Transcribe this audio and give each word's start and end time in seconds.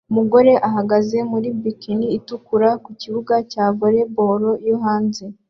Umugore 0.11 0.51
uhagaze 0.67 1.17
muri 1.31 1.47
bikini 1.63 2.07
itukura 2.17 2.69
ku 2.83 2.89
kibuga 3.01 3.35
cya 3.51 3.65
volley 3.77 4.07
ball 4.15 4.43
yo 4.69 4.77
hanze 4.85 5.23